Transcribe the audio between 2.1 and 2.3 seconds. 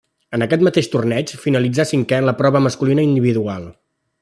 en